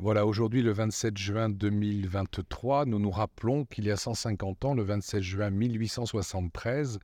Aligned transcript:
Voilà, 0.00 0.26
aujourd'hui, 0.26 0.62
le 0.62 0.70
27 0.70 1.18
juin 1.18 1.48
2023, 1.48 2.86
nous 2.86 3.00
nous 3.00 3.10
rappelons 3.10 3.64
qu'il 3.64 3.86
y 3.86 3.90
a 3.90 3.96
150 3.96 4.64
ans, 4.64 4.74
le 4.74 4.84
27 4.84 5.20
juin 5.20 5.50
1873, 5.50 7.00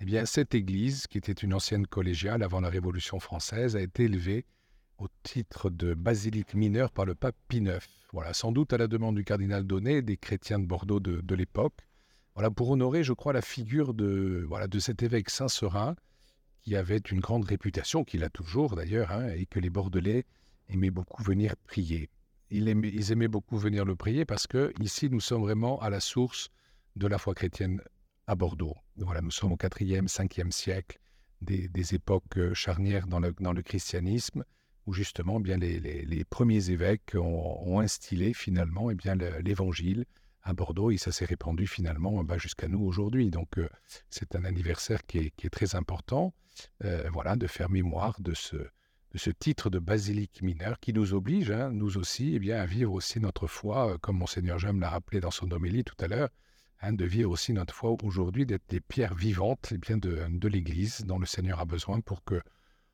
eh 0.00 0.04
bien, 0.06 0.24
cette 0.24 0.54
église, 0.54 1.06
qui 1.06 1.18
était 1.18 1.32
une 1.32 1.52
ancienne 1.52 1.86
collégiale 1.86 2.42
avant 2.42 2.62
la 2.62 2.70
Révolution 2.70 3.20
française, 3.20 3.76
a 3.76 3.82
été 3.82 4.04
élevée 4.04 4.46
au 4.96 5.08
titre 5.22 5.68
de 5.68 5.92
basilique 5.92 6.54
mineure 6.54 6.92
par 6.92 7.04
le 7.04 7.14
pape 7.14 7.36
Pie 7.46 7.58
IX. 7.58 7.86
Voilà, 8.14 8.32
sans 8.32 8.52
doute 8.52 8.72
à 8.72 8.78
la 8.78 8.86
demande 8.86 9.16
du 9.16 9.24
cardinal 9.24 9.64
Donnet 9.64 10.00
des 10.00 10.16
chrétiens 10.16 10.58
de 10.58 10.64
Bordeaux 10.64 10.98
de, 10.98 11.34
l'époque. 11.34 11.76
Voilà, 12.34 12.50
pour 12.50 12.70
honorer, 12.70 13.04
je 13.04 13.12
crois, 13.12 13.34
la 13.34 13.42
figure 13.42 13.92
de, 13.92 14.46
voilà, 14.48 14.66
de 14.66 14.78
cet 14.78 15.02
évêque 15.02 15.28
Saint-Serin, 15.28 15.94
qui 16.62 16.74
avait 16.74 16.96
une 16.96 17.20
grande 17.20 17.44
réputation, 17.44 18.02
qu'il 18.02 18.24
a 18.24 18.30
toujours 18.30 18.76
d'ailleurs, 18.76 19.12
hein, 19.12 19.28
et 19.28 19.44
que 19.44 19.60
les 19.60 19.68
Bordelais 19.68 20.24
aimaient 20.70 20.90
beaucoup 20.90 21.22
venir 21.22 21.54
prier 21.66 22.08
ils 22.50 23.12
aimaient, 23.12 23.28
beaucoup 23.28 23.56
venir 23.56 23.84
le 23.84 23.96
prier 23.96 24.24
parce 24.24 24.46
que 24.46 24.72
ici, 24.80 25.08
nous 25.10 25.20
sommes 25.20 25.42
vraiment 25.42 25.80
à 25.80 25.90
la 25.90 26.00
source 26.00 26.50
de 26.96 27.06
la 27.06 27.18
foi 27.18 27.34
chrétienne 27.34 27.80
à 28.26 28.34
Bordeaux. 28.34 28.76
Voilà, 28.96 29.20
nous 29.20 29.30
sommes 29.30 29.52
au 29.52 29.56
4e, 29.56 30.08
5e 30.08 30.50
siècle, 30.50 30.98
des, 31.40 31.94
époques 31.94 32.36
euh, 32.36 32.54
charnières 32.54 33.06
dans 33.06 33.20
le, 33.20 33.62
christianisme, 33.62 34.44
où 34.86 34.92
justement 34.92 35.38
eh 35.38 35.42
bien, 35.42 35.56
les, 35.56 36.24
premiers 36.28 36.70
évêques 36.70 37.14
ont, 37.14 37.80
instillé 37.80 38.34
finalement 38.34 38.90
eh 38.90 38.94
bien, 38.94 39.14
l'évangile 39.14 40.04
à 40.42 40.52
Bordeaux 40.52 40.90
et 40.90 40.96
ça 40.96 41.12
s'est 41.12 41.24
répandu 41.26 41.66
finalement 41.66 42.24
bah, 42.24 42.38
jusqu'à 42.38 42.68
nous 42.68 42.80
aujourd'hui. 42.80 43.30
Donc 43.30 43.58
euh, 43.58 43.68
c'est 44.08 44.34
un 44.34 44.44
anniversaire 44.44 45.06
qui 45.06 45.18
est, 45.18 45.50
très 45.50 45.74
important, 45.74 46.34
euh, 46.84 47.08
voilà, 47.12 47.36
de 47.36 47.46
faire 47.46 47.70
mémoire 47.70 48.20
de 48.20 48.34
ce, 48.34 48.56
de 49.12 49.18
ce 49.18 49.30
titre 49.30 49.70
de 49.70 49.78
basilique 49.78 50.40
mineur 50.42 50.78
qui 50.78 50.92
nous 50.92 51.14
oblige, 51.14 51.50
hein, 51.50 51.70
nous 51.70 51.98
aussi, 51.98 52.34
eh 52.36 52.38
bien, 52.38 52.60
à 52.60 52.66
vivre 52.66 52.92
aussi 52.92 53.18
notre 53.18 53.46
foi, 53.46 53.92
euh, 53.92 53.98
comme 53.98 54.18
Monseigneur 54.18 54.58
Jean 54.58 54.78
l'a 54.78 54.90
rappelé 54.90 55.20
dans 55.20 55.32
son 55.32 55.50
homélie 55.50 55.84
tout 55.84 55.96
à 55.98 56.06
l'heure, 56.06 56.28
hein, 56.80 56.92
de 56.92 57.04
vivre 57.04 57.30
aussi 57.30 57.52
notre 57.52 57.74
foi 57.74 57.96
aujourd'hui, 58.04 58.46
d'être 58.46 58.68
des 58.68 58.80
pierres 58.80 59.14
vivantes 59.14 59.72
eh 59.72 59.78
bien, 59.78 59.96
de, 59.96 60.26
de 60.28 60.48
l'Église 60.48 61.04
dont 61.04 61.18
le 61.18 61.26
Seigneur 61.26 61.58
a 61.58 61.64
besoin 61.64 62.00
pour 62.00 62.22
que 62.24 62.40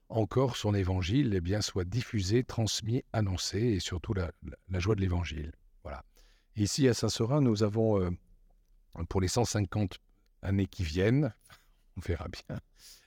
encore 0.08 0.56
son 0.56 0.74
évangile 0.74 1.34
eh 1.34 1.40
bien, 1.40 1.60
soit 1.60 1.84
diffusé, 1.84 2.44
transmis, 2.44 3.04
annoncé, 3.12 3.58
et 3.58 3.80
surtout 3.80 4.14
la, 4.14 4.30
joie 4.78 4.94
de 4.94 5.00
l'évangile. 5.00 5.52
Voilà. 5.82 6.02
ici, 6.56 6.88
à 6.88 6.94
Saint-Seurin, 6.94 7.40
nous 7.40 7.62
avons, 7.62 8.00
euh, 8.00 8.10
pour 9.08 9.20
les 9.20 9.28
150 9.28 9.98
années 10.42 10.66
qui 10.66 10.84
viennent, 10.84 11.34
on 11.96 12.00
verra 12.00 12.28
bien, 12.28 12.60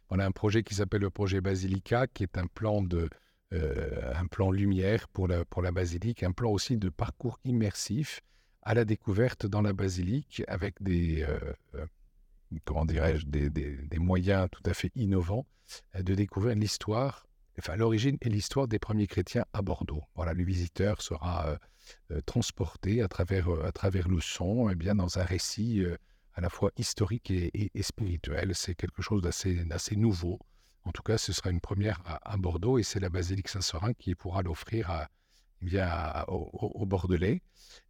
on 0.09 0.19
a 0.19 0.25
un 0.25 0.31
projet 0.31 0.63
qui 0.63 0.75
s'appelle 0.75 1.01
le 1.01 1.09
projet 1.09 1.41
Basilica, 1.41 2.07
qui 2.07 2.23
est 2.23 2.37
un 2.37 2.47
plan 2.47 2.81
de 2.81 3.09
euh, 3.51 4.13
un 4.13 4.27
plan 4.27 4.51
lumière 4.51 5.07
pour 5.07 5.27
la, 5.27 5.43
pour 5.43 5.63
la 5.63 5.71
basilique, 5.71 6.21
un 6.21 6.31
plan 6.31 6.51
aussi 6.51 6.77
de 6.77 6.89
parcours 6.89 7.39
immersif 7.45 8.21
à 8.61 8.75
la 8.75 8.85
découverte 8.85 9.47
dans 9.47 9.63
la 9.63 9.73
basilique 9.73 10.43
avec 10.47 10.75
des 10.83 11.23
euh, 11.23 11.39
euh, 11.73 11.85
comment 12.63 12.85
dirais-je 12.85 13.25
des, 13.25 13.49
des, 13.49 13.99
moyens 13.99 14.49
tout 14.51 14.61
à 14.65 14.75
fait 14.75 14.91
innovants 14.95 15.47
de 15.95 16.13
découvrir 16.13 16.55
l'histoire, 16.55 17.25
enfin 17.57 17.75
l'origine 17.75 18.17
et 18.21 18.29
l'histoire 18.29 18.67
des 18.67 18.77
premiers 18.77 19.07
chrétiens 19.07 19.45
à 19.53 19.63
Bordeaux. 19.63 20.03
Voilà, 20.13 20.33
le 20.33 20.43
visiteur 20.43 21.01
sera 21.01 21.57
transporté 22.27 23.01
à 23.01 23.07
travers 23.07 23.49
à 23.63 23.71
travers 23.71 24.07
le 24.07 24.19
son, 24.19 24.69
eh 24.69 24.75
bien 24.75 24.95
dans 24.95 25.17
un 25.17 25.23
récit 25.23 25.83
à 26.39 26.41
la 26.41 26.49
fois 26.49 26.71
historique 26.77 27.31
et, 27.31 27.69
spirituel. 27.81 28.55
C'est 28.55 28.73
quelque 28.73 29.01
chose 29.01 29.21
d'assez 29.21 29.95
nouveau. 29.97 30.39
En 30.85 30.91
tout 30.91 31.03
cas, 31.03 31.17
ce 31.17 31.33
sera 31.33 31.49
une 31.49 31.59
première 31.59 32.01
à, 32.05 32.37
Bordeaux 32.37 32.77
et 32.79 32.83
c'est 32.83 33.01
la 33.01 33.09
basilique 33.09 33.49
Saint-Seurin 33.49 33.93
qui 33.93 34.15
pourra 34.15 34.41
l'offrir 34.41 34.89
à, 34.89 35.09
eh 35.61 35.81
au, 36.29 36.85
Bordelais. 36.85 37.41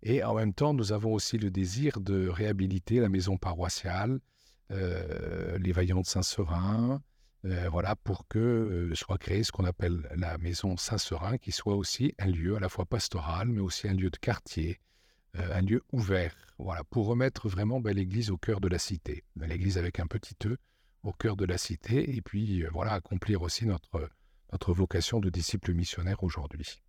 Et 0.02 0.24
en 0.24 0.34
même 0.34 0.54
temps, 0.54 0.74
nous 0.74 0.92
avons 0.94 1.14
aussi 1.14 1.38
le 1.38 1.52
désir 1.52 2.00
de 2.02 2.28
réhabiliter 2.28 3.00
la 3.00 3.08
maison 3.08 3.38
paroissiale, 3.38 4.20
euh, 4.72 5.60
les 5.60 5.72
Vaillants 5.72 6.02
de 6.02 6.08
Saint-Seurin, 6.08 7.04
euh, 7.46 7.70
voilà, 7.70 7.96
pour 7.96 8.28
que 8.28 8.40
euh, 8.40 8.96
soit 8.96 9.20
créée 9.20 9.44
ce 9.44 9.52
qu'on 9.52 9.66
appelle 9.66 10.10
la 10.16 10.40
maison 10.40 10.76
Saint-Seurin, 10.76 11.38
qui 11.38 11.52
soit 11.52 11.76
aussi 11.76 12.16
un 12.18 12.28
lieu 12.28 12.56
à 12.56 12.60
la 12.60 12.70
fois 12.70 12.86
pastoral, 12.86 13.48
mais 13.50 13.62
aussi 13.62 13.88
un 13.88 13.94
lieu 13.94 14.10
de 14.10 14.18
quartier, 14.18 14.80
un 15.36 15.62
lieu 15.62 15.84
ouvert, 15.92 16.36
voilà, 16.58 16.84
pour 16.86 17.08
remettre 17.08 17.48
vraiment 17.48 17.80
ben, 17.80 17.96
l'Église 17.96 18.32
au 18.32 18.38
cœur 18.38 18.60
de 18.60 18.68
la 18.68 18.80
cité. 18.80 19.24
L'Église 19.36 19.78
avec 19.78 20.00
un 20.00 20.08
petit 20.08 20.36
E 20.46 20.58
au 21.04 21.14
cœur 21.14 21.38
de 21.38 21.46
la 21.46 21.58
cité, 21.58 22.16
et 22.16 22.22
puis 22.22 22.64
euh, 22.64 22.70
voilà, 22.72 22.94
accomplir 22.94 23.42
aussi 23.42 23.66
notre, 23.66 24.10
notre 24.52 24.74
vocation 24.74 25.20
de 25.20 25.30
disciple 25.30 25.74
missionnaire 25.74 26.24
aujourd'hui. 26.24 26.82